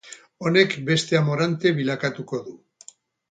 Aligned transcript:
Honek 0.45 0.71
bere 0.87 1.19
amorante 1.19 1.75
bilakatuko 1.81 2.43
du. 2.49 2.57